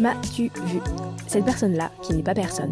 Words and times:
M'as-tu 0.00 0.44
vu? 0.64 0.80
Cette 1.26 1.44
personne-là, 1.44 1.90
qui 2.00 2.14
n'est 2.14 2.22
pas 2.22 2.32
personne. 2.32 2.70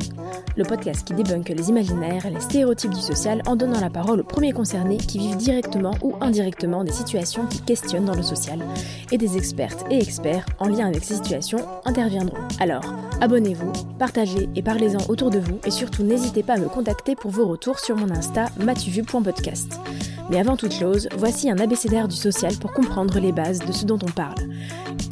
Le 0.56 0.64
podcast 0.64 1.06
qui 1.06 1.12
débunk 1.12 1.51
les 1.51 1.68
imaginaires 1.68 2.24
et 2.24 2.30
les 2.30 2.41
stéréotypes 2.41 2.95
du 2.95 3.02
social 3.02 3.42
en 3.46 3.54
donnant 3.54 3.80
la 3.80 3.91
parole 3.91 4.20
aux 4.20 4.24
premiers 4.24 4.52
concernés 4.52 4.96
qui 4.96 5.18
vivent 5.18 5.37
directement 5.37 5.91
ou 6.01 6.14
indirectement 6.23 6.84
des 6.84 6.92
situations 6.92 7.45
qui 7.45 7.60
questionnent 7.60 8.06
dans 8.06 8.14
le 8.14 8.23
social. 8.23 8.60
Et 9.12 9.18
des 9.18 9.37
expertes 9.37 9.84
et 9.91 10.01
experts 10.01 10.46
en 10.59 10.68
lien 10.68 10.87
avec 10.87 11.04
ces 11.04 11.16
situations 11.16 11.66
interviendront. 11.84 12.38
Alors, 12.60 12.95
abonnez-vous, 13.20 13.73
partagez 13.98 14.48
et 14.56 14.62
parlez-en 14.62 15.04
autour 15.10 15.29
de 15.29 15.38
vous 15.38 15.59
et 15.66 15.70
surtout 15.70 16.04
n'hésitez 16.04 16.42
pas 16.42 16.54
à 16.54 16.59
me 16.59 16.70
contacter 16.70 17.15
pour 17.15 17.30
vos 17.30 17.46
retours 17.46 17.79
sur 17.79 17.95
mon 17.95 18.10
Insta 18.10 18.46
matuvu.podcast. 18.59 19.79
Mais 20.30 20.40
avant 20.40 20.57
toute 20.57 20.73
chose, 20.73 21.10
voici 21.18 21.51
un 21.51 21.59
abécédaire 21.59 22.09
du 22.09 22.16
social 22.16 22.54
pour 22.57 22.73
comprendre 22.73 23.20
les 23.20 23.32
bases 23.32 23.60
de 23.60 23.73
ce 23.73 23.85
dont 23.85 23.98
on 24.02 24.10
parle. 24.10 24.48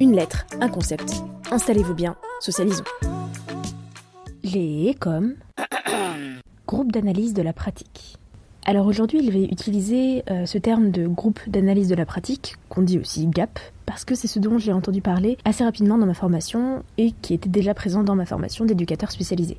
Une 0.01 0.17
lettre, 0.17 0.47
un 0.63 0.69
concept. 0.69 1.23
Installez-vous 1.53 1.95
bien, 1.95 2.17
socialisons. 2.41 2.85
Les 4.43 4.97
comme 4.99 5.35
groupe 6.67 6.91
d'analyse 6.91 7.35
de 7.35 7.43
la 7.43 7.53
pratique. 7.53 8.17
Alors 8.65 8.87
aujourd'hui, 8.87 9.21
il 9.23 9.31
va 9.31 9.39
utiliser 9.39 10.25
euh, 10.29 10.45
ce 10.45 10.59
terme 10.59 10.91
de 10.91 11.07
groupe 11.07 11.39
d'analyse 11.47 11.87
de 11.89 11.95
la 11.95 12.05
pratique, 12.05 12.57
qu'on 12.69 12.83
dit 12.83 12.99
aussi 12.99 13.29
GAP, 13.29 13.61
parce 13.87 14.05
que 14.05 14.17
c'est 14.17 14.27
ce 14.27 14.41
dont 14.41 14.59
j'ai 14.59 14.73
entendu 14.73 15.01
parler 15.01 15.39
assez 15.45 15.63
rapidement 15.63 15.99
dans 15.99 16.07
ma 16.07 16.15
formation 16.15 16.83
et 16.99 17.13
qui 17.23 17.33
était 17.33 17.49
déjà 17.49 17.75
présent 17.75 18.03
dans 18.03 18.17
ma 18.17 18.27
formation 18.27 18.65
d'éducateur 18.65 19.13
spécialisé. 19.13 19.57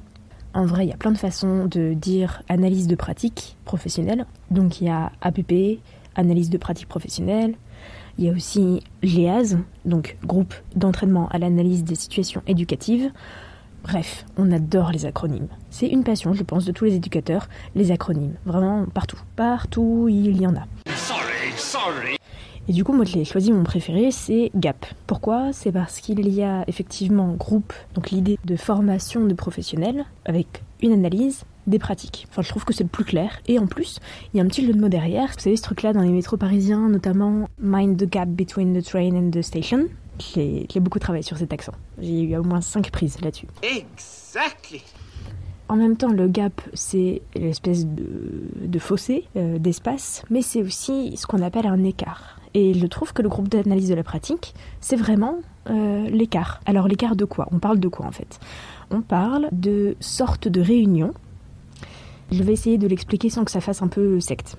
En 0.53 0.65
vrai, 0.65 0.85
il 0.85 0.89
y 0.89 0.93
a 0.93 0.97
plein 0.97 1.11
de 1.11 1.17
façons 1.17 1.67
de 1.67 1.93
dire 1.93 2.43
analyse 2.49 2.87
de 2.87 2.95
pratique 2.95 3.55
professionnelle. 3.63 4.25
Donc 4.51 4.81
il 4.81 4.87
y 4.87 4.89
a 4.89 5.13
APP, 5.21 5.79
analyse 6.15 6.49
de 6.49 6.57
pratique 6.57 6.89
professionnelle. 6.89 7.55
Il 8.17 8.25
y 8.25 8.29
a 8.29 8.33
aussi 8.33 8.81
GEAS, 9.03 9.57
donc 9.85 10.17
groupe 10.23 10.53
d'entraînement 10.75 11.29
à 11.29 11.37
l'analyse 11.37 11.83
des 11.83 11.95
situations 11.95 12.41
éducatives. 12.47 13.11
Bref, 13.83 14.25
on 14.37 14.51
adore 14.51 14.91
les 14.91 15.05
acronymes. 15.05 15.47
C'est 15.69 15.87
une 15.87 16.03
passion, 16.03 16.33
je 16.33 16.43
pense, 16.43 16.65
de 16.65 16.71
tous 16.71 16.85
les 16.85 16.95
éducateurs, 16.95 17.47
les 17.75 17.91
acronymes. 17.91 18.35
Vraiment 18.45 18.85
partout. 18.85 19.19
Partout, 19.35 20.07
il 20.09 20.41
y 20.41 20.47
en 20.47 20.55
a. 20.55 20.65
Sorry, 20.95 21.53
sorry. 21.55 22.16
Et 22.69 22.73
du 22.73 22.83
coup, 22.83 22.93
moi, 22.93 23.05
je 23.05 23.15
l'ai 23.15 23.25
choisi, 23.25 23.51
mon 23.51 23.63
préféré, 23.63 24.11
c'est 24.11 24.51
GAP. 24.55 24.85
Pourquoi? 25.05 25.53
C'est 25.53 25.71
parce 25.71 25.99
qu'il 25.99 26.27
y 26.27 26.43
a 26.43 26.65
effectivement 26.67 27.33
groupe, 27.33 27.73
donc 27.93 28.11
l'idée 28.11 28.37
de 28.43 28.55
formation 28.57 29.25
de 29.25 29.33
professionnels, 29.33 30.05
avec 30.25 30.63
une 30.81 30.91
analyse, 30.91 31.43
des 31.65 31.79
pratiques. 31.79 32.27
Enfin, 32.29 32.41
je 32.41 32.49
trouve 32.49 32.65
que 32.65 32.73
c'est 32.73 32.83
le 32.83 32.89
plus 32.89 33.05
clair. 33.05 33.39
Et 33.47 33.59
en 33.59 33.67
plus, 33.67 33.99
il 34.33 34.37
y 34.37 34.39
a 34.41 34.43
un 34.43 34.47
petit 34.47 34.65
jeu 34.65 34.73
de 34.73 34.79
mots 34.79 34.89
derrière. 34.89 35.27
Vous 35.27 35.39
savez, 35.39 35.57
ce 35.57 35.63
truc-là 35.63 35.93
dans 35.93 36.01
les 36.01 36.09
métros 36.09 36.37
parisiens, 36.37 36.89
notamment 36.89 37.49
Mind 37.59 37.97
the 37.97 38.09
gap 38.09 38.29
between 38.29 38.73
the 38.79 38.83
train 38.83 39.15
and 39.15 39.31
the 39.31 39.41
station. 39.41 39.85
J'ai 40.19 40.79
beaucoup 40.79 40.99
travaillé 40.99 41.23
sur 41.23 41.37
cet 41.37 41.53
accent. 41.53 41.73
J'ai 42.01 42.21
eu 42.23 42.37
au 42.37 42.43
moins 42.43 42.61
5 42.61 42.89
prises 42.91 43.21
là-dessus. 43.21 43.47
Exactly. 43.61 44.81
En 45.69 45.75
même 45.75 45.97
temps, 45.97 46.11
le 46.11 46.27
gap, 46.27 46.61
c'est 46.73 47.21
l'espèce 47.35 47.85
de, 47.85 48.79
fossé, 48.79 49.25
euh, 49.35 49.59
d'espace, 49.59 50.23
mais 50.29 50.41
c'est 50.41 50.61
aussi 50.61 51.17
ce 51.17 51.27
qu'on 51.27 51.41
appelle 51.41 51.67
un 51.67 51.83
écart. 51.83 52.39
Et 52.57 52.73
je 52.73 52.87
trouve 52.87 53.13
que 53.13 53.21
le 53.21 53.29
groupe 53.29 53.49
d'analyse 53.49 53.87
de 53.87 53.93
la 53.93 54.01
pratique, 54.01 54.55
c'est 54.81 54.95
vraiment 54.95 55.35
euh, 55.69 56.09
l'écart. 56.09 56.59
Alors 56.65 56.87
l'écart 56.87 57.15
de 57.15 57.23
quoi? 57.23 57.47
On 57.51 57.59
parle 57.59 57.79
de 57.79 57.87
quoi 57.87 58.07
en 58.07 58.11
fait? 58.11 58.39
On 58.89 59.01
parle 59.01 59.47
de 59.51 59.95
sortes 59.99 60.47
de 60.47 60.59
réunions. 60.59 61.13
Je 62.31 62.41
vais 62.41 62.53
essayer 62.53 62.79
de 62.79 62.87
l'expliquer 62.87 63.29
sans 63.29 63.45
que 63.45 63.51
ça 63.51 63.61
fasse 63.61 63.83
un 63.83 63.87
peu 63.87 64.19
secte. 64.19 64.57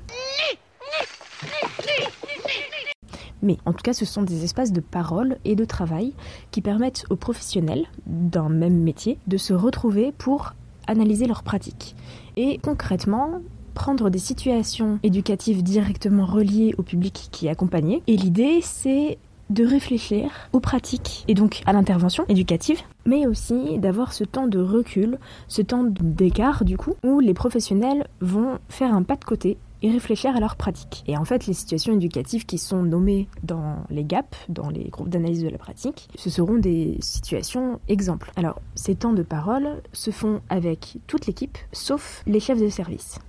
Mais 3.43 3.59
en 3.67 3.73
tout 3.73 3.83
cas, 3.83 3.95
ce 3.95 4.05
sont 4.05 4.23
des 4.23 4.45
espaces 4.45 4.71
de 4.71 4.81
parole 4.81 5.39
et 5.45 5.57
de 5.57 5.65
travail 5.65 6.15
qui 6.53 6.61
permettent 6.61 7.05
aux 7.11 7.17
professionnels 7.17 7.87
d'un 8.07 8.49
même 8.49 8.81
métier 8.81 9.19
de 9.27 9.39
se 9.39 9.53
retrouver 9.53 10.13
pour 10.17 10.55
analyser 10.87 11.27
leurs 11.27 11.43
pratiques. 11.43 11.97
Et 12.37 12.59
concrètement, 12.59 13.41
prendre 13.79 14.11
des 14.11 14.19
situations 14.19 14.99
éducatives 15.05 15.63
directement 15.63 16.27
reliées 16.27 16.75
au 16.79 16.83
public 16.83 17.29
qui 17.31 17.47
est 17.47 17.51
accompagné. 17.51 18.03
Et 18.09 18.17
l'idée, 18.17 18.59
c'est 18.61 19.19
de 19.51 19.65
réfléchir 19.65 20.31
aux 20.53 20.59
pratiques 20.59 21.25
et 21.29 21.35
donc 21.35 21.63
à 21.65 21.73
l'intervention 21.73 22.25
éducative, 22.29 22.81
mais 23.07 23.27
aussi 23.29 23.79
d'avoir 23.79 24.13
ce 24.13 24.25
temps 24.25 24.49
de 24.49 24.59
recul, 24.59 25.17
ce 25.47 25.63
temps 25.63 25.85
d'écart 25.85 26.65
du 26.65 26.77
coup, 26.77 26.95
où 27.05 27.21
les 27.21 27.35
professionnels 27.35 28.09
vont 28.21 28.59
faire 28.69 28.93
un 28.93 29.05
pas 29.05 29.15
de 29.15 29.25
côté 29.25 29.57
et 29.81 29.93
réfléchir 29.93 30.35
à 30.35 30.41
leurs 30.41 30.57
pratiques. 30.57 31.05
Et 31.07 31.17
en 31.17 31.25
fait, 31.25 31.47
les 31.47 31.55
situations 31.55 31.95
éducatives 31.95 32.47
qui 32.47 32.59
sont 32.59 32.83
nommées 32.83 33.29
dans 33.45 33.77
les 33.91 34.03
GAP, 34.03 34.35
dans 34.49 34.71
les 34.71 34.89
groupes 34.89 35.09
d'analyse 35.09 35.45
de 35.45 35.49
la 35.49 35.59
pratique, 35.59 36.09
ce 36.17 36.31
seront 36.31 36.57
des 36.57 36.97
situations 37.01 37.79
exemples. 37.89 38.33
Alors, 38.35 38.61
ces 38.75 38.97
temps 38.97 39.13
de 39.13 39.23
parole 39.23 39.81
se 39.93 40.11
font 40.11 40.41
avec 40.49 40.99
toute 41.07 41.27
l'équipe, 41.27 41.57
sauf 41.73 42.25
les 42.27 42.41
chefs 42.41 42.61
de 42.61 42.69
service. 42.69 43.21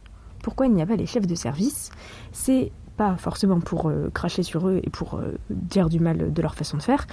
Pourquoi 0.44 0.68
il 0.68 0.74
n'y 0.74 0.82
a 0.82 0.86
pas 0.86 0.96
les 0.96 1.06
chefs 1.06 1.28
de 1.28 1.36
service? 1.36 1.92
C'est 2.32 2.72
pas 2.98 3.16
forcément 3.18 3.60
pour 3.60 3.90
euh, 3.90 4.10
cracher 4.14 4.44
sur 4.44 4.68
eux 4.68 4.82
et 4.84 4.90
pour 4.90 5.16
euh, 5.16 5.38
dire 5.50 5.90
du 5.90 6.00
mal 6.00 6.34
de 6.34 6.42
leur 6.42 6.54
façon 6.56 6.78
de 6.78 6.82
faire, 6.82 7.08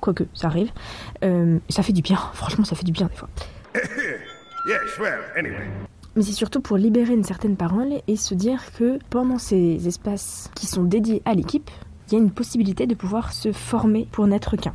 quoique 0.00 0.24
ça 0.34 0.48
arrive. 0.48 0.70
Euh, 1.24 1.58
ça 1.70 1.82
fait 1.82 1.94
du 1.94 2.02
bien, 2.02 2.18
franchement, 2.34 2.64
ça 2.64 2.76
fait 2.76 2.84
du 2.84 2.92
bien 2.92 3.06
des 3.06 3.16
fois. 3.16 3.28
Mais 6.16 6.22
c'est 6.22 6.32
surtout 6.32 6.60
pour 6.60 6.76
libérer 6.76 7.12
une 7.12 7.24
certaine 7.24 7.56
parole 7.56 8.00
et 8.06 8.16
se 8.16 8.34
dire 8.34 8.62
que 8.78 8.98
pendant 9.10 9.38
ces 9.38 9.86
espaces 9.86 10.50
qui 10.54 10.66
sont 10.66 10.82
dédiés 10.82 11.22
à 11.24 11.34
l'équipe, 11.34 11.70
il 12.08 12.12
y 12.14 12.16
a 12.16 12.18
une 12.18 12.30
possibilité 12.30 12.86
de 12.86 12.94
pouvoir 12.94 13.32
se 13.32 13.52
former 13.52 14.08
pour 14.12 14.26
n'être 14.26 14.56
qu'un. 14.56 14.74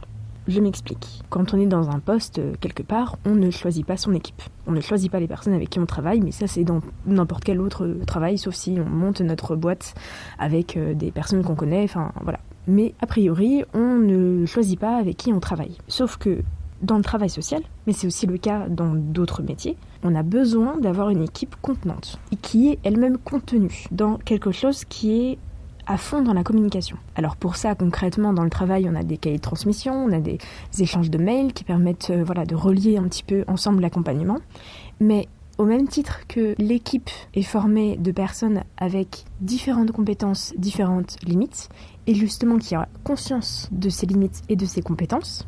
Je 0.51 0.59
m'explique. 0.59 1.21
Quand 1.29 1.53
on 1.53 1.59
est 1.61 1.65
dans 1.65 1.89
un 1.91 1.99
poste 1.99 2.39
euh, 2.39 2.51
quelque 2.59 2.83
part, 2.83 3.17
on 3.25 3.35
ne 3.35 3.49
choisit 3.51 3.85
pas 3.85 3.95
son 3.95 4.13
équipe. 4.13 4.41
On 4.67 4.73
ne 4.73 4.81
choisit 4.81 5.09
pas 5.09 5.21
les 5.21 5.27
personnes 5.27 5.53
avec 5.53 5.69
qui 5.69 5.79
on 5.79 5.85
travaille, 5.85 6.19
mais 6.19 6.31
ça 6.31 6.45
c'est 6.45 6.65
dans 6.65 6.81
n'importe 7.05 7.45
quel 7.45 7.61
autre 7.61 7.87
travail, 8.05 8.37
sauf 8.37 8.53
si 8.53 8.77
on 8.77 8.89
monte 8.89 9.21
notre 9.21 9.55
boîte 9.55 9.95
avec 10.39 10.75
euh, 10.75 10.93
des 10.93 11.09
personnes 11.09 11.41
qu'on 11.41 11.55
connaît, 11.55 11.85
enfin 11.85 12.11
voilà. 12.21 12.41
Mais 12.67 12.93
a 13.01 13.07
priori, 13.07 13.63
on 13.73 13.95
ne 13.95 14.45
choisit 14.45 14.77
pas 14.77 14.97
avec 14.97 15.15
qui 15.15 15.31
on 15.31 15.39
travaille. 15.39 15.77
Sauf 15.87 16.17
que 16.17 16.43
dans 16.81 16.97
le 16.97 17.03
travail 17.03 17.29
social, 17.29 17.61
mais 17.87 17.93
c'est 17.93 18.07
aussi 18.07 18.25
le 18.25 18.37
cas 18.37 18.67
dans 18.67 18.93
d'autres 18.93 19.43
métiers, 19.43 19.77
on 20.03 20.15
a 20.15 20.23
besoin 20.23 20.77
d'avoir 20.79 21.11
une 21.11 21.23
équipe 21.23 21.55
contenante 21.61 22.19
et 22.33 22.35
qui 22.35 22.71
est 22.71 22.79
elle-même 22.83 23.17
contenue 23.17 23.85
dans 23.91 24.17
quelque 24.17 24.51
chose 24.51 24.83
qui 24.83 25.13
est 25.13 25.37
à 25.91 25.97
fond 25.97 26.21
dans 26.21 26.33
la 26.33 26.43
communication. 26.43 26.97
Alors 27.15 27.35
pour 27.35 27.57
ça, 27.57 27.75
concrètement, 27.75 28.31
dans 28.31 28.45
le 28.45 28.49
travail, 28.49 28.87
on 28.89 28.95
a 28.95 29.03
des 29.03 29.17
cahiers 29.17 29.37
de 29.37 29.41
transmission, 29.41 29.93
on 29.93 30.11
a 30.13 30.21
des 30.21 30.37
échanges 30.79 31.09
de 31.09 31.17
mails 31.17 31.51
qui 31.51 31.65
permettent 31.65 32.11
euh, 32.11 32.23
voilà, 32.23 32.45
de 32.45 32.55
relier 32.55 32.95
un 32.95 33.03
petit 33.03 33.23
peu 33.23 33.43
ensemble 33.47 33.81
l'accompagnement. 33.81 34.39
Mais 35.01 35.27
au 35.57 35.65
même 35.65 35.89
titre 35.89 36.21
que 36.29 36.55
l'équipe 36.57 37.09
est 37.33 37.43
formée 37.43 37.97
de 37.97 38.11
personnes 38.11 38.63
avec 38.77 39.25
différentes 39.41 39.91
compétences, 39.91 40.53
différentes 40.57 41.17
limites, 41.23 41.67
et 42.07 42.15
justement 42.15 42.57
qui 42.57 42.73
a 42.73 42.87
conscience 43.03 43.67
de 43.73 43.89
ses 43.89 44.05
limites 44.05 44.43
et 44.47 44.55
de 44.55 44.65
ses 44.65 44.81
compétences, 44.81 45.45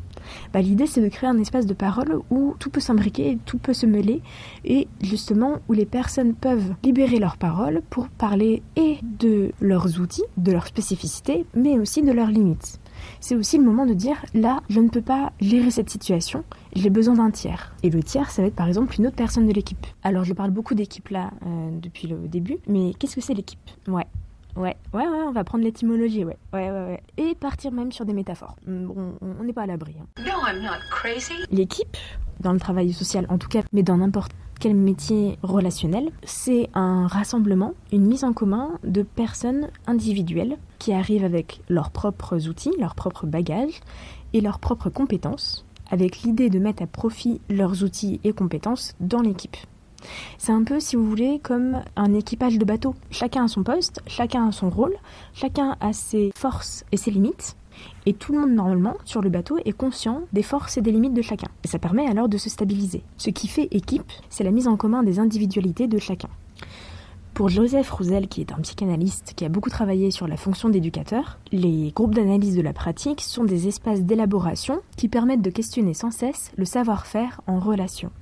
bah, 0.52 0.60
l'idée 0.60 0.86
c'est 0.86 1.00
de 1.00 1.08
créer 1.08 1.28
un 1.28 1.38
espace 1.38 1.66
de 1.66 1.74
parole 1.74 2.20
où 2.30 2.54
tout 2.58 2.70
peut 2.70 2.80
s'imbriquer, 2.80 3.38
tout 3.44 3.58
peut 3.58 3.72
se 3.72 3.86
mêler, 3.86 4.22
et 4.64 4.88
justement 5.02 5.58
où 5.68 5.72
les 5.72 5.86
personnes 5.86 6.34
peuvent 6.34 6.74
libérer 6.82 7.18
leur 7.18 7.36
parole 7.36 7.82
pour 7.90 8.08
parler 8.08 8.62
et 8.76 8.98
de 9.02 9.52
leurs 9.60 10.00
outils, 10.00 10.24
de 10.36 10.52
leurs 10.52 10.66
spécificités, 10.66 11.46
mais 11.54 11.78
aussi 11.78 12.02
de 12.02 12.12
leurs 12.12 12.30
limites. 12.30 12.80
C'est 13.20 13.34
aussi 13.34 13.58
le 13.58 13.64
moment 13.64 13.86
de 13.86 13.94
dire 13.94 14.24
là, 14.34 14.62
je 14.68 14.80
ne 14.80 14.88
peux 14.88 15.02
pas 15.02 15.32
gérer 15.40 15.70
cette 15.70 15.90
situation, 15.90 16.44
j'ai 16.74 16.90
besoin 16.90 17.14
d'un 17.14 17.30
tiers. 17.30 17.74
Et 17.82 17.90
le 17.90 18.02
tiers, 18.02 18.30
ça 18.30 18.42
va 18.42 18.48
être 18.48 18.54
par 18.54 18.68
exemple 18.68 18.94
une 18.98 19.06
autre 19.06 19.16
personne 19.16 19.46
de 19.46 19.52
l'équipe. 19.52 19.86
Alors 20.02 20.24
je 20.24 20.32
parle 20.32 20.50
beaucoup 20.50 20.74
d'équipe 20.74 21.08
là 21.08 21.30
euh, 21.46 21.70
depuis 21.80 22.08
le 22.08 22.16
début, 22.28 22.58
mais 22.66 22.92
qu'est-ce 22.98 23.14
que 23.16 23.20
c'est 23.20 23.34
l'équipe? 23.34 23.70
Ouais, 23.88 24.06
Ouais, 24.56 24.76
ouais, 24.92 25.06
ouais, 25.06 25.22
on 25.26 25.32
va 25.32 25.42
prendre 25.44 25.64
l'étymologie, 25.64 26.24
ouais. 26.24 26.36
ouais, 26.52 26.70
ouais, 26.70 26.84
ouais. 26.86 27.02
Et 27.16 27.34
partir 27.34 27.72
même 27.72 27.90
sur 27.90 28.04
des 28.04 28.12
métaphores. 28.12 28.56
Mm, 28.66 28.86
bon, 28.86 29.14
on 29.20 29.44
n'est 29.44 29.52
pas 29.52 29.62
à 29.62 29.66
l'abri. 29.66 29.96
Hein. 30.00 30.06
No, 30.18 30.32
I'm 30.46 30.62
not 30.62 30.78
crazy. 30.90 31.34
L'équipe, 31.50 31.96
dans 32.40 32.52
le 32.52 32.60
travail 32.60 32.92
social 32.92 33.26
en 33.28 33.38
tout 33.38 33.48
cas, 33.48 33.62
mais 33.72 33.82
dans 33.82 33.96
n'importe 33.96 34.32
quel 34.60 34.74
métier 34.74 35.38
relationnel, 35.42 36.10
c'est 36.22 36.70
un 36.74 37.06
rassemblement, 37.06 37.74
une 37.92 38.06
mise 38.06 38.24
en 38.24 38.32
commun 38.32 38.78
de 38.84 39.02
personnes 39.02 39.68
individuelles 39.86 40.56
qui 40.78 40.92
arrivent 40.92 41.24
avec 41.24 41.60
leurs 41.68 41.90
propres 41.90 42.48
outils, 42.48 42.72
leurs 42.78 42.94
propres 42.94 43.26
bagages 43.26 43.80
et 44.32 44.40
leurs 44.40 44.60
propres 44.60 44.90
compétences, 44.90 45.66
avec 45.90 46.22
l'idée 46.22 46.50
de 46.50 46.58
mettre 46.58 46.82
à 46.82 46.86
profit 46.86 47.40
leurs 47.50 47.82
outils 47.82 48.20
et 48.24 48.32
compétences 48.32 48.94
dans 49.00 49.20
l'équipe. 49.20 49.56
C'est 50.38 50.52
un 50.52 50.64
peu, 50.64 50.80
si 50.80 50.96
vous 50.96 51.06
voulez, 51.06 51.40
comme 51.42 51.82
un 51.96 52.14
équipage 52.14 52.58
de 52.58 52.64
bateau. 52.64 52.94
Chacun 53.10 53.44
a 53.44 53.48
son 53.48 53.62
poste, 53.62 54.00
chacun 54.06 54.48
a 54.48 54.52
son 54.52 54.70
rôle, 54.70 54.94
chacun 55.32 55.76
a 55.80 55.92
ses 55.92 56.30
forces 56.34 56.84
et 56.92 56.96
ses 56.96 57.10
limites. 57.10 57.56
Et 58.06 58.12
tout 58.12 58.32
le 58.32 58.38
monde, 58.38 58.52
normalement, 58.52 58.96
sur 59.04 59.20
le 59.20 59.30
bateau 59.30 59.58
est 59.64 59.72
conscient 59.72 60.22
des 60.32 60.42
forces 60.42 60.76
et 60.76 60.82
des 60.82 60.92
limites 60.92 61.14
de 61.14 61.22
chacun. 61.22 61.48
Et 61.64 61.68
ça 61.68 61.78
permet 61.78 62.06
alors 62.06 62.28
de 62.28 62.38
se 62.38 62.50
stabiliser. 62.50 63.02
Ce 63.16 63.30
qui 63.30 63.48
fait 63.48 63.68
équipe, 63.70 64.12
c'est 64.28 64.44
la 64.44 64.50
mise 64.50 64.68
en 64.68 64.76
commun 64.76 65.02
des 65.02 65.18
individualités 65.18 65.88
de 65.88 65.98
chacun. 65.98 66.28
Pour 67.34 67.48
Joseph 67.48 67.90
Roussel, 67.90 68.28
qui 68.28 68.42
est 68.42 68.52
un 68.52 68.60
psychanalyste 68.60 69.32
qui 69.34 69.44
a 69.44 69.48
beaucoup 69.48 69.68
travaillé 69.68 70.12
sur 70.12 70.28
la 70.28 70.36
fonction 70.36 70.68
d'éducateur, 70.68 71.40
les 71.50 71.90
groupes 71.90 72.14
d'analyse 72.14 72.54
de 72.54 72.62
la 72.62 72.72
pratique 72.72 73.22
sont 73.22 73.42
des 73.42 73.66
espaces 73.66 74.02
d'élaboration 74.02 74.78
qui 74.96 75.08
permettent 75.08 75.42
de 75.42 75.50
questionner 75.50 75.94
sans 75.94 76.12
cesse 76.12 76.52
le 76.56 76.64
savoir-faire 76.64 77.40
en 77.48 77.58
relation. 77.58 78.12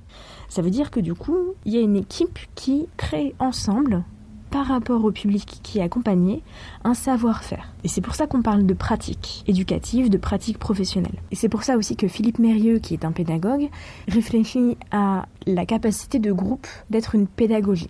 Ça 0.53 0.61
veut 0.61 0.69
dire 0.69 0.91
que 0.91 0.99
du 0.99 1.15
coup, 1.15 1.55
il 1.65 1.73
y 1.73 1.79
a 1.79 1.81
une 1.81 1.95
équipe 1.95 2.37
qui 2.53 2.85
crée 2.95 3.33
ensemble 3.39 4.03
par 4.51 4.67
rapport 4.67 5.03
au 5.03 5.11
public 5.11 5.61
qui 5.63 5.79
est 5.79 5.81
accompagné, 5.81 6.43
un 6.83 6.93
savoir-faire. 6.93 7.73
Et 7.83 7.87
c'est 7.87 8.01
pour 8.01 8.13
ça 8.13 8.27
qu'on 8.27 8.43
parle 8.43 8.67
de 8.67 8.75
pratique 8.75 9.43
éducative, 9.47 10.11
de 10.11 10.17
pratique 10.19 10.59
professionnelle. 10.59 11.17
Et 11.31 11.35
c'est 11.35 11.49
pour 11.49 11.63
ça 11.63 11.75
aussi 11.75 11.95
que 11.95 12.07
Philippe 12.07 12.37
Mérieux, 12.37 12.77
qui 12.77 12.93
est 12.93 13.03
un 13.03 13.11
pédagogue, 13.11 13.67
réfléchit 14.07 14.77
à 14.91 15.25
la 15.47 15.65
capacité 15.65 16.19
de 16.19 16.31
groupe 16.31 16.67
d'être 16.91 17.15
une 17.15 17.25
pédagogie. 17.25 17.89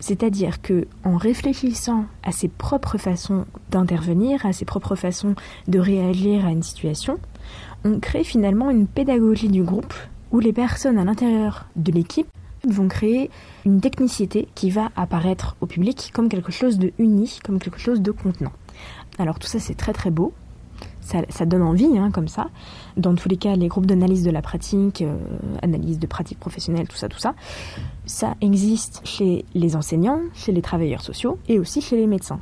C'est-à-dire 0.00 0.60
que 0.62 0.88
en 1.04 1.16
réfléchissant 1.16 2.06
à 2.24 2.32
ses 2.32 2.48
propres 2.48 2.98
façons 2.98 3.44
d'intervenir, 3.70 4.44
à 4.44 4.52
ses 4.52 4.64
propres 4.64 4.96
façons 4.96 5.36
de 5.68 5.78
réagir 5.78 6.46
à 6.46 6.50
une 6.50 6.64
situation, 6.64 7.20
on 7.84 8.00
crée 8.00 8.24
finalement 8.24 8.70
une 8.70 8.88
pédagogie 8.88 9.50
du 9.50 9.62
groupe 9.62 9.94
où 10.32 10.40
les 10.40 10.52
personnes 10.52 10.98
à 10.98 11.04
l'intérieur 11.04 11.66
de 11.76 11.92
l'équipe 11.92 12.28
vont 12.66 12.88
créer 12.88 13.30
une 13.64 13.80
technicité 13.80 14.48
qui 14.54 14.70
va 14.70 14.90
apparaître 14.96 15.56
au 15.60 15.66
public 15.66 16.10
comme 16.12 16.28
quelque 16.28 16.52
chose 16.52 16.78
de 16.78 16.92
uni, 16.98 17.38
comme 17.44 17.58
quelque 17.58 17.78
chose 17.78 18.00
de 18.00 18.10
contenant. 18.10 18.52
Alors 19.18 19.38
tout 19.38 19.46
ça 19.46 19.60
c'est 19.60 19.74
très 19.74 19.92
très 19.92 20.10
beau, 20.10 20.32
ça, 21.00 21.46
donne 21.46 21.62
envie 21.62 21.96
hein, 21.96 22.10
comme 22.10 22.28
ça. 22.28 22.48
Dans 22.96 23.14
tous 23.14 23.28
les 23.28 23.36
cas, 23.36 23.54
les 23.54 23.68
groupes 23.68 23.86
d'analyse 23.86 24.24
de 24.24 24.30
la 24.30 24.42
pratique, 24.42 25.02
euh, 25.02 25.16
analyse 25.62 25.98
de 25.98 26.06
pratique 26.06 26.40
professionnelle, 26.40 26.88
tout 26.88 26.96
ça, 26.96 27.08
tout 27.08 27.18
ça, 27.18 27.34
ça 28.06 28.34
existe 28.40 29.02
chez 29.04 29.44
les 29.54 29.76
enseignants, 29.76 30.20
chez 30.34 30.52
les 30.52 30.62
travailleurs 30.62 31.02
sociaux 31.02 31.38
et 31.48 31.58
aussi 31.58 31.80
chez 31.80 31.96
les 31.96 32.06
médecins 32.06 32.40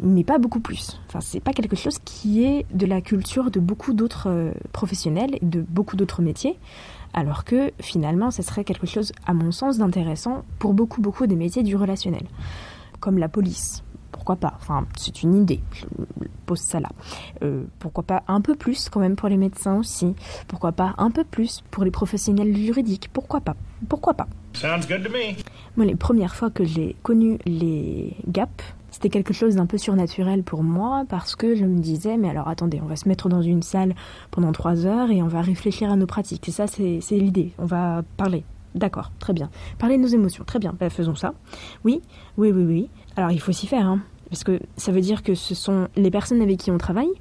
mais 0.00 0.24
pas 0.24 0.38
beaucoup 0.38 0.60
plus. 0.60 1.00
Enfin, 1.08 1.20
c'est 1.20 1.40
pas 1.40 1.52
quelque 1.52 1.76
chose 1.76 1.98
qui 2.04 2.44
est 2.44 2.66
de 2.72 2.86
la 2.86 3.00
culture 3.00 3.50
de 3.50 3.60
beaucoup 3.60 3.92
d'autres 3.92 4.28
euh, 4.28 4.52
professionnels 4.72 5.36
et 5.40 5.44
de 5.44 5.60
beaucoup 5.60 5.96
d'autres 5.96 6.22
métiers, 6.22 6.58
alors 7.14 7.44
que 7.44 7.72
finalement, 7.80 8.30
ce 8.30 8.42
serait 8.42 8.64
quelque 8.64 8.86
chose, 8.86 9.12
à 9.26 9.34
mon 9.34 9.52
sens, 9.52 9.78
d'intéressant 9.78 10.44
pour 10.58 10.74
beaucoup, 10.74 11.00
beaucoup 11.00 11.26
des 11.26 11.36
métiers 11.36 11.62
du 11.62 11.76
relationnel, 11.76 12.24
comme 13.00 13.18
la 13.18 13.28
police. 13.28 13.82
Pourquoi 14.12 14.36
pas 14.36 14.54
Enfin, 14.56 14.86
c'est 14.96 15.22
une 15.22 15.34
idée. 15.34 15.60
Je 15.72 15.84
pose 16.46 16.60
ça 16.60 16.80
là. 16.80 16.88
Euh, 17.42 17.64
pourquoi 17.78 18.04
pas 18.04 18.22
un 18.26 18.40
peu 18.40 18.54
plus 18.54 18.88
quand 18.88 19.00
même 19.00 19.16
pour 19.16 19.28
les 19.28 19.36
médecins 19.36 19.76
aussi 19.76 20.14
Pourquoi 20.48 20.72
pas 20.72 20.94
un 20.98 21.10
peu 21.10 21.24
plus 21.24 21.62
pour 21.70 21.84
les 21.84 21.90
professionnels 21.90 22.56
juridiques 22.56 23.10
Pourquoi 23.12 23.40
pas 23.40 23.54
Pourquoi 23.88 24.14
pas 24.14 24.28
Sounds 24.54 24.86
good 24.88 25.04
to 25.04 25.10
me. 25.10 25.34
Moi, 25.76 25.86
les 25.86 25.94
premières 25.94 26.34
fois 26.34 26.50
que 26.50 26.64
j'ai 26.64 26.96
connu 27.02 27.38
les 27.46 28.16
GAP, 28.26 28.62
c'était 28.98 29.10
quelque 29.10 29.32
chose 29.32 29.54
d'un 29.54 29.66
peu 29.66 29.78
surnaturel 29.78 30.42
pour 30.42 30.64
moi 30.64 31.04
parce 31.08 31.36
que 31.36 31.54
je 31.54 31.64
me 31.64 31.78
disais, 31.78 32.16
mais 32.16 32.28
alors 32.28 32.48
attendez, 32.48 32.80
on 32.82 32.86
va 32.86 32.96
se 32.96 33.08
mettre 33.08 33.28
dans 33.28 33.42
une 33.42 33.62
salle 33.62 33.94
pendant 34.32 34.50
trois 34.50 34.86
heures 34.86 35.12
et 35.12 35.22
on 35.22 35.28
va 35.28 35.40
réfléchir 35.40 35.88
à 35.92 35.94
nos 35.94 36.06
pratiques. 36.06 36.48
Et 36.48 36.50
ça, 36.50 36.66
c'est 36.66 36.98
l'idée. 37.12 37.52
On 37.58 37.64
va 37.64 38.02
parler. 38.16 38.42
D'accord, 38.74 39.12
très 39.20 39.32
bien. 39.32 39.50
Parler 39.78 39.98
de 39.98 40.02
nos 40.02 40.08
émotions, 40.08 40.42
très 40.42 40.58
bien. 40.58 40.74
Ben, 40.76 40.90
faisons 40.90 41.14
ça. 41.14 41.34
Oui, 41.84 42.02
oui, 42.38 42.50
oui, 42.50 42.64
oui. 42.64 42.90
Alors 43.14 43.30
il 43.30 43.40
faut 43.40 43.52
s'y 43.52 43.68
faire, 43.68 43.86
hein, 43.86 44.00
parce 44.30 44.42
que 44.42 44.58
ça 44.76 44.90
veut 44.90 45.00
dire 45.00 45.22
que 45.22 45.36
ce 45.36 45.54
sont 45.54 45.86
les 45.94 46.10
personnes 46.10 46.42
avec 46.42 46.58
qui 46.58 46.72
on 46.72 46.78
travaille. 46.78 47.12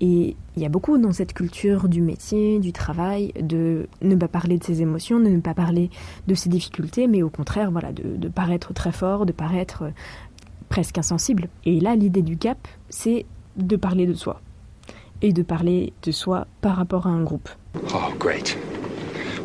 Et 0.00 0.36
il 0.56 0.62
y 0.62 0.66
a 0.66 0.68
beaucoup 0.68 0.98
dans 0.98 1.12
cette 1.12 1.32
culture 1.32 1.88
du 1.88 2.02
métier, 2.02 2.60
du 2.60 2.72
travail, 2.72 3.32
de 3.40 3.88
ne 4.02 4.14
pas 4.14 4.28
parler 4.28 4.58
de 4.58 4.64
ses 4.64 4.82
émotions, 4.82 5.18
de 5.18 5.28
ne 5.28 5.40
pas 5.40 5.54
parler 5.54 5.88
de 6.26 6.34
ses 6.34 6.48
difficultés, 6.48 7.06
mais 7.06 7.22
au 7.22 7.30
contraire, 7.30 7.70
voilà, 7.70 7.92
de 7.92 8.28
paraître 8.28 8.74
très 8.74 8.92
fort, 8.92 9.24
de 9.24 9.32
paraître 9.32 9.84
presque 10.74 10.98
insensible. 10.98 11.46
Et 11.64 11.78
là, 11.78 11.94
l'idée 11.94 12.22
du 12.22 12.34
gap, 12.34 12.58
c'est 12.88 13.26
de 13.56 13.76
parler 13.76 14.08
de 14.08 14.14
soi. 14.14 14.40
Et 15.22 15.32
de 15.32 15.44
parler 15.44 15.92
de 16.02 16.10
soi 16.10 16.48
par 16.62 16.74
rapport 16.74 17.06
à 17.06 17.10
un 17.10 17.22
groupe. 17.22 17.48
Oh, 17.94 18.12
great. 18.18 18.58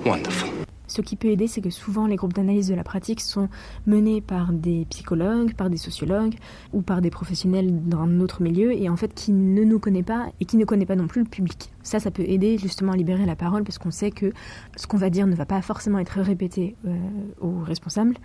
Wonderful. 0.08 0.50
Ce 0.88 1.04
qui 1.04 1.16
peut 1.16 1.28
aider, 1.28 1.46
c'est 1.46 1.62
que 1.62 1.70
souvent 1.70 2.08
les 2.08 2.16
groupes 2.16 2.34
d'analyse 2.34 2.68
de 2.68 2.74
la 2.74 2.84
pratique 2.84 3.22
sont 3.22 3.48
menés 3.86 4.22
par 4.22 4.52
des 4.52 4.88
psychologues, 4.90 5.54
par 5.54 5.70
des 5.70 5.78
sociologues 5.78 6.34
ou 6.74 6.82
par 6.82 7.00
des 7.00 7.12
professionnels 7.12 7.88
d'un 7.88 8.22
autre 8.22 8.42
milieu 8.42 8.72
et 8.72 8.90
en 8.90 8.96
fait 8.96 9.14
qui 9.14 9.32
ne 9.32 9.64
nous 9.64 9.78
connaît 9.78 10.02
pas 10.02 10.32
et 10.40 10.46
qui 10.46 10.58
ne 10.58 10.66
connaît 10.66 10.88
pas 10.88 10.96
non 10.96 11.06
plus 11.06 11.22
le 11.22 11.30
public. 11.30 11.70
Ça, 11.84 12.00
ça 12.00 12.10
peut 12.10 12.26
aider 12.26 12.58
justement 12.58 12.94
à 12.94 12.96
libérer 12.96 13.28
la 13.28 13.36
parole 13.36 13.64
parce 13.64 13.78
qu'on 13.78 13.92
sait 13.92 14.10
que 14.10 14.34
ce 14.78 14.88
qu'on 14.88 14.98
va 14.98 15.12
dire 15.12 15.28
ne 15.28 15.36
va 15.36 15.46
pas 15.46 15.62
forcément 15.62 16.00
être 16.00 16.20
répété 16.22 16.76
euh, 16.88 16.98
aux 17.40 17.60
responsables 17.64 18.16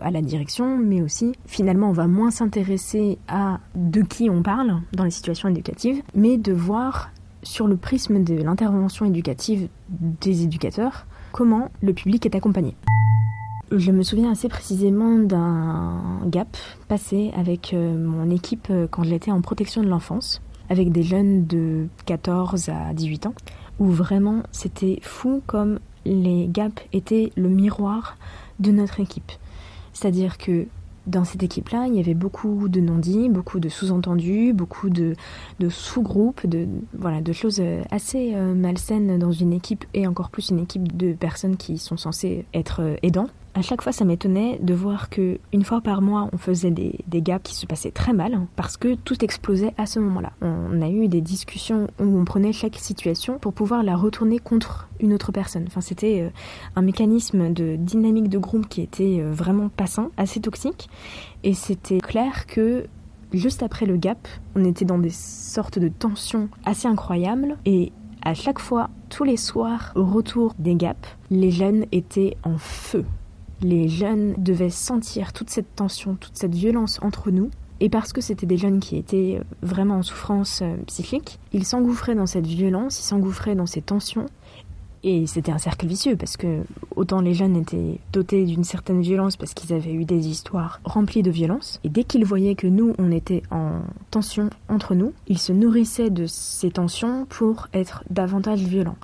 à 0.00 0.10
la 0.10 0.22
direction, 0.22 0.78
mais 0.78 1.02
aussi 1.02 1.32
finalement 1.46 1.90
on 1.90 1.92
va 1.92 2.06
moins 2.06 2.30
s'intéresser 2.30 3.18
à 3.28 3.60
de 3.74 4.02
qui 4.02 4.30
on 4.30 4.42
parle 4.42 4.80
dans 4.92 5.04
les 5.04 5.10
situations 5.10 5.48
éducatives, 5.48 6.02
mais 6.14 6.38
de 6.38 6.52
voir 6.52 7.10
sur 7.42 7.66
le 7.66 7.76
prisme 7.76 8.24
de 8.24 8.34
l'intervention 8.34 9.06
éducative 9.06 9.68
des 9.88 10.42
éducateurs 10.42 11.06
comment 11.32 11.70
le 11.82 11.92
public 11.92 12.26
est 12.26 12.34
accompagné. 12.34 12.74
Je 13.70 13.92
me 13.92 14.02
souviens 14.02 14.30
assez 14.30 14.48
précisément 14.48 15.18
d'un 15.18 16.20
gap 16.24 16.56
passé 16.88 17.30
avec 17.36 17.74
euh, 17.74 17.98
mon 17.98 18.30
équipe 18.30 18.68
euh, 18.70 18.86
quand 18.90 19.02
j'étais 19.02 19.30
en 19.30 19.42
protection 19.42 19.82
de 19.82 19.88
l'enfance, 19.88 20.40
avec 20.70 20.90
des 20.90 21.02
jeunes 21.02 21.46
de 21.46 21.88
14 22.06 22.70
à 22.70 22.94
18 22.94 23.26
ans, 23.26 23.34
où 23.78 23.90
vraiment 23.90 24.42
c'était 24.52 25.00
fou 25.02 25.42
comme 25.46 25.80
les 26.06 26.48
gaps 26.48 26.82
étaient 26.94 27.30
le 27.36 27.50
miroir 27.50 28.16
de 28.58 28.72
notre 28.72 29.00
équipe. 29.00 29.32
C'est-à-dire 29.98 30.38
que 30.38 30.66
dans 31.08 31.24
cette 31.24 31.42
équipe-là, 31.42 31.86
il 31.88 31.96
y 31.96 32.00
avait 32.00 32.14
beaucoup 32.14 32.68
de 32.68 32.80
non-dits, 32.80 33.28
beaucoup 33.28 33.58
de 33.58 33.68
sous-entendus, 33.68 34.52
beaucoup 34.52 34.90
de, 34.90 35.14
sous-groupes, 35.68 36.46
de, 36.46 36.68
voilà, 36.96 37.20
de 37.20 37.32
choses 37.32 37.58
euh, 37.60 37.82
assez 37.90 38.32
euh, 38.34 38.54
malsaines 38.54 39.18
dans 39.18 39.32
une 39.32 39.52
équipe 39.52 39.86
et 39.94 40.06
encore 40.06 40.30
plus 40.30 40.50
une 40.50 40.60
équipe 40.60 40.96
de 40.96 41.14
personnes 41.14 41.56
qui 41.56 41.78
sont 41.78 41.96
censées 41.96 42.44
être 42.54 42.80
euh, 42.80 42.96
aidants 43.02 43.28
à 43.58 43.62
chaque 43.62 43.82
fois, 43.82 43.90
ça 43.90 44.04
m'étonnait 44.04 44.60
de 44.62 44.72
voir 44.72 45.10
que 45.10 45.40
une 45.52 45.64
fois 45.64 45.80
par 45.80 46.00
mois, 46.00 46.30
on 46.32 46.38
faisait 46.38 46.70
des, 46.70 46.94
gaps 47.08 47.42
qui 47.42 47.56
se 47.56 47.66
passaient 47.66 47.90
très 47.90 48.12
mal 48.12 48.34
hein, 48.34 48.46
parce 48.54 48.76
que 48.76 48.94
tout 48.94 49.24
explosait 49.24 49.74
à 49.76 49.86
ce 49.86 49.98
moment-là. 49.98 50.30
On 50.42 50.80
a 50.80 50.88
eu 50.88 51.08
des 51.08 51.20
discussions 51.20 51.88
où 51.98 52.04
on 52.04 52.24
prenait 52.24 52.52
chaque 52.52 52.76
situation 52.76 53.38
pour 53.40 53.52
pouvoir 53.52 53.82
la 53.82 53.96
retourner 53.96 54.38
contre 54.38 54.88
une 55.00 55.12
autre 55.12 55.32
personne. 55.32 55.64
Enfin, 55.66 55.80
c'était 55.80 56.20
euh, 56.20 56.30
un 56.76 56.82
mécanisme 56.82 57.52
de 57.52 57.74
dynamique 57.74 58.28
de 58.28 58.38
groupe 58.38 58.68
qui 58.68 58.80
était 58.80 59.18
euh, 59.18 59.32
vraiment 59.32 59.70
passant, 59.70 60.10
assez 60.16 60.38
toxique. 60.38 60.88
Et 61.42 61.54
c'était 61.54 61.98
clair 61.98 62.46
que 62.46 62.86
juste 63.32 63.64
après 63.64 63.86
le 63.86 63.96
gap, 63.96 64.28
on 64.54 64.64
était 64.64 64.84
dans 64.84 64.98
des 64.98 65.10
sortes 65.10 65.80
de 65.80 65.88
tensions 65.88 66.48
assez 66.64 66.86
incroyables 66.86 67.56
et 67.64 67.90
à 68.22 68.34
chaque 68.34 68.58
fois, 68.58 68.90
tous 69.08 69.24
les 69.24 69.36
soirs, 69.36 69.92
au 69.96 70.04
retour 70.04 70.54
des 70.58 70.74
gaps, 70.74 71.08
les 71.30 71.50
jeunes 71.50 71.86
étaient 71.92 72.36
en 72.44 72.58
feu 72.58 73.04
les 73.60 73.88
jeunes 73.88 74.34
devaient 74.38 74.70
sentir 74.70 75.32
toute 75.32 75.50
cette 75.50 75.74
tension, 75.74 76.16
toute 76.16 76.36
cette 76.36 76.54
violence 76.54 76.98
entre 77.02 77.30
nous. 77.30 77.50
Et 77.80 77.88
parce 77.88 78.12
que 78.12 78.20
c'était 78.20 78.46
des 78.46 78.56
jeunes 78.56 78.80
qui 78.80 78.96
étaient 78.96 79.40
vraiment 79.62 79.98
en 79.98 80.02
souffrance 80.02 80.62
euh, 80.62 80.74
psychique, 80.86 81.38
ils 81.52 81.64
s'engouffraient 81.64 82.16
dans 82.16 82.26
cette 82.26 82.46
violence, 82.46 82.98
ils 82.98 83.04
s'engouffraient 83.04 83.54
dans 83.54 83.66
ces 83.66 83.82
tensions. 83.82 84.26
Et 85.04 85.26
c'était 85.26 85.52
un 85.52 85.58
cercle 85.58 85.86
vicieux 85.86 86.16
parce 86.16 86.36
que 86.36 86.62
autant 86.96 87.20
les 87.20 87.34
jeunes 87.34 87.56
étaient 87.56 87.98
dotés 88.12 88.44
d'une 88.44 88.64
certaine 88.64 89.00
violence 89.00 89.36
parce 89.36 89.54
qu'ils 89.54 89.72
avaient 89.72 89.92
eu 89.92 90.04
des 90.04 90.28
histoires 90.28 90.80
remplies 90.84 91.22
de 91.22 91.30
violence. 91.30 91.80
Et 91.84 91.88
dès 91.88 92.04
qu'ils 92.04 92.24
voyaient 92.24 92.54
que 92.54 92.66
nous, 92.66 92.94
on 92.98 93.10
était 93.10 93.42
en 93.50 93.80
tension 94.10 94.50
entre 94.68 94.94
nous, 94.94 95.12
ils 95.26 95.38
se 95.38 95.52
nourrissaient 95.52 96.10
de 96.10 96.26
ces 96.26 96.70
tensions 96.70 97.26
pour 97.26 97.68
être 97.72 98.02
davantage 98.10 98.60
violents 98.60 98.96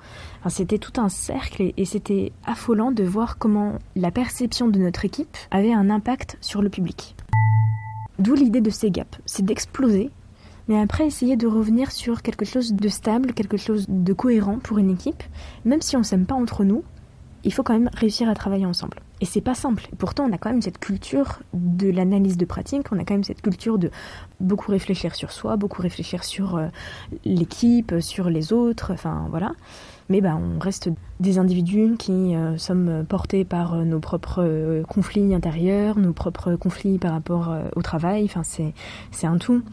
c'était 0.49 0.77
tout 0.77 0.99
un 0.99 1.09
cercle 1.09 1.73
et, 1.75 1.85
c'était 1.85 2.31
affolant 2.45 2.91
de 2.91 3.03
voir 3.03 3.37
comment 3.37 3.73
la 3.95 4.11
perception 4.11 4.67
de 4.67 4.79
notre 4.79 5.05
équipe 5.05 5.37
avait 5.51 5.73
un 5.73 5.89
impact 5.89 6.37
sur 6.41 6.61
le 6.61 6.69
public. 6.69 7.15
D'où 8.19 8.33
l'idée 8.33 8.61
de 8.61 8.69
ces 8.69 8.91
gaps, 8.91 9.19
c'est 9.25 9.45
d'exploser, 9.45 10.09
mais 10.67 10.79
après 10.79 11.05
essayer 11.05 11.35
de 11.35 11.47
revenir 11.47 11.91
sur 11.91 12.21
quelque 12.21 12.45
chose 12.45 12.73
de 12.73 12.89
stable, 12.89 13.33
quelque 13.33 13.57
chose 13.57 13.85
de 13.87 14.13
cohérent 14.13 14.59
pour 14.59 14.77
une 14.77 14.89
équipe, 14.89 15.23
même 15.63 15.81
si 15.81 15.95
on 15.95 16.03
s'aime 16.03 16.25
pas 16.25 16.35
entre 16.35 16.63
nous, 16.63 16.83
il 17.45 17.53
faut 17.53 17.63
quand 17.63 17.73
même 17.73 17.91
réussir 17.93 18.27
à 18.27 18.33
travailler 18.33 18.65
ensemble. 18.65 18.97
Et 19.21 19.25
c'est 19.25 19.41
pas 19.41 19.53
simple. 19.53 19.87
Pourtant, 19.97 20.25
on 20.29 20.33
a 20.33 20.37
quand 20.37 20.49
même 20.49 20.61
cette 20.61 20.79
culture 20.79 21.39
de 21.53 21.89
l'analyse 21.89 22.37
de 22.37 22.45
pratique, 22.45 22.91
on 22.91 22.99
a 22.99 23.05
quand 23.05 23.13
même 23.13 23.23
cette 23.23 23.41
culture 23.41 23.77
de 23.77 23.91
beaucoup 24.41 24.71
réfléchir 24.71 25.15
sur 25.15 25.31
soi, 25.31 25.55
beaucoup 25.55 25.81
réfléchir 25.81 26.23
sur 26.23 26.57
euh, 26.57 26.67
l'équipe, 27.23 27.93
sur 28.01 28.29
les 28.29 28.51
autres, 28.51 28.91
enfin 28.91 29.27
voilà. 29.29 29.53
Mais 30.09 30.21
bah, 30.21 30.37
on 30.37 30.59
reste 30.59 30.89
des 31.19 31.37
individus 31.39 31.95
qui 31.97 32.35
euh, 32.35 32.57
sommes 32.57 33.05
portés 33.07 33.45
par 33.45 33.75
euh, 33.75 33.83
nos 33.83 33.99
propres 33.99 34.83
conflits 34.89 35.33
intérieurs, 35.33 35.97
nos 35.97 36.13
propres 36.13 36.55
conflits 36.55 36.97
par 36.97 37.11
rapport 37.11 37.55
au 37.75 37.81
travail, 37.81 38.25
enfin 38.25 38.41
c'est 38.43 39.27
un 39.27 39.37
tout. 39.37 39.63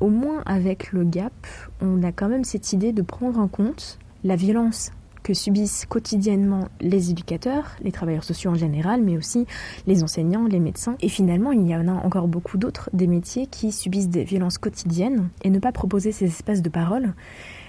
Au 0.00 0.08
moins 0.08 0.42
avec 0.46 0.92
le 0.92 1.04
GAP, 1.04 1.32
on 1.80 2.02
a 2.02 2.12
quand 2.12 2.28
même 2.28 2.44
cette 2.44 2.72
idée 2.72 2.92
de 2.92 3.02
prendre 3.02 3.40
en 3.40 3.48
compte 3.48 3.98
la 4.22 4.36
violence 4.36 4.92
que 5.24 5.34
subissent 5.34 5.86
quotidiennement 5.86 6.68
les 6.80 7.10
éducateurs, 7.10 7.76
les 7.82 7.92
travailleurs 7.92 8.24
sociaux 8.24 8.52
en 8.52 8.54
général, 8.54 9.02
mais 9.02 9.16
aussi 9.16 9.44
les 9.86 10.02
enseignants, 10.02 10.46
les 10.46 10.60
médecins. 10.60 10.96
Et 11.00 11.08
finalement, 11.08 11.52
il 11.52 11.66
y 11.66 11.74
en 11.74 11.88
a 11.88 11.92
encore 11.92 12.28
beaucoup 12.28 12.58
d'autres 12.58 12.88
des 12.92 13.06
métiers 13.06 13.46
qui 13.46 13.72
subissent 13.72 14.08
des 14.08 14.24
violences 14.24 14.58
quotidiennes 14.58 15.28
et 15.42 15.50
ne 15.50 15.58
pas 15.58 15.72
proposer 15.72 16.12
ces 16.12 16.26
espaces 16.26 16.62
de 16.62 16.68
parole, 16.68 17.12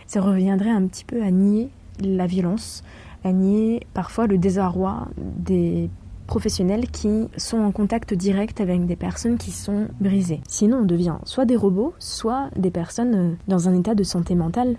ça 0.07 0.21
reviendrait 0.21 0.69
un 0.69 0.85
petit 0.87 1.05
peu 1.05 1.21
à 1.21 1.31
nier 1.31 1.69
la 1.99 2.27
violence, 2.27 2.83
à 3.23 3.31
nier 3.31 3.85
parfois 3.93 4.27
le 4.27 4.37
désarroi 4.37 5.07
des 5.17 5.89
professionnels 6.29 6.91
qui 6.91 7.27
sont 7.37 7.57
en 7.57 7.71
contact 7.71 8.13
direct 8.13 8.61
avec 8.61 8.85
des 8.85 8.95
personnes 8.95 9.39
qui 9.39 9.49
sont 9.49 9.87
brisées. 9.99 10.41
Sinon, 10.47 10.81
on 10.81 10.85
devient 10.85 11.15
soit 11.25 11.45
des 11.45 11.55
robots, 11.55 11.95
soit 11.97 12.51
des 12.55 12.69
personnes 12.69 13.15
euh, 13.15 13.35
dans 13.47 13.67
un 13.67 13.73
état 13.73 13.95
de 13.95 14.03
santé 14.03 14.35
mentale 14.35 14.75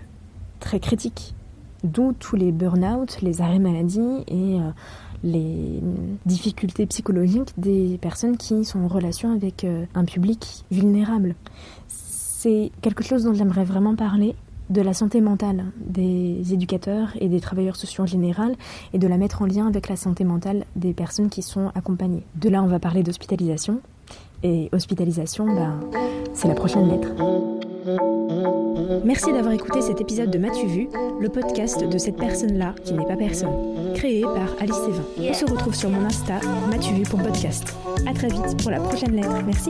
très 0.61 0.79
critique. 0.79 1.35
D'où 1.83 2.13
tous 2.13 2.37
les 2.37 2.53
burn-out, 2.53 3.21
les 3.21 3.41
arrêts 3.41 3.59
maladie 3.59 4.23
et 4.29 4.61
euh, 4.61 4.71
les 5.25 5.81
difficultés 6.25 6.85
psychologiques 6.85 7.53
des 7.57 7.99
personnes 8.01 8.37
qui 8.37 8.63
sont 8.63 8.79
en 8.79 8.87
relation 8.87 9.33
avec 9.33 9.65
euh, 9.65 9.83
un 9.93 10.05
public 10.05 10.63
vulnérable. 10.71 11.35
C'est 11.89 12.71
quelque 12.81 13.03
chose 13.03 13.25
dont 13.25 13.33
j'aimerais 13.33 13.65
vraiment 13.65 13.95
parler, 13.97 14.35
de 14.71 14.81
la 14.81 14.93
santé 14.93 15.21
mentale 15.21 15.65
des 15.77 16.53
éducateurs 16.53 17.09
et 17.19 17.27
des 17.27 17.39
travailleurs 17.41 17.75
sociaux 17.75 18.03
en 18.03 18.07
général 18.07 18.55
et 18.93 18.99
de 18.99 19.07
la 19.07 19.17
mettre 19.17 19.41
en 19.41 19.45
lien 19.45 19.67
avec 19.67 19.89
la 19.89 19.95
santé 19.95 20.23
mentale 20.23 20.65
des 20.75 20.93
personnes 20.93 21.29
qui 21.29 21.41
sont 21.41 21.71
accompagnées. 21.75 22.23
De 22.35 22.49
là, 22.49 22.63
on 22.63 22.67
va 22.67 22.79
parler 22.79 23.03
d'hospitalisation. 23.03 23.81
Et 24.43 24.69
hospitalisation, 24.71 25.45
ben, 25.45 25.79
c'est 26.33 26.47
la 26.47 26.55
prochaine 26.55 26.89
lettre. 26.89 27.09
Merci 29.03 29.31
d'avoir 29.31 29.53
écouté 29.53 29.81
cet 29.81 30.01
épisode 30.01 30.31
de 30.31 30.37
M'as-tu 30.37 30.65
vu, 30.65 30.87
le 31.19 31.29
podcast 31.29 31.87
de 31.87 31.97
cette 31.97 32.17
personne-là 32.17 32.73
qui 32.83 32.93
n'est 32.93 33.05
pas 33.05 33.15
personne, 33.15 33.93
créé 33.93 34.21
par 34.21 34.49
Alice 34.59 34.75
Sévin. 34.75 35.03
On 35.29 35.33
se 35.33 35.45
retrouve 35.45 35.75
sur 35.75 35.89
mon 35.89 36.05
Insta, 36.05 36.39
M'as-tu 36.69 36.93
vu 36.93 37.03
pour 37.03 37.21
podcast. 37.21 37.75
A 38.07 38.13
très 38.13 38.29
vite 38.29 38.61
pour 38.61 38.71
la 38.71 38.79
prochaine 38.79 39.15
lettre. 39.15 39.35
Merci. 39.45 39.69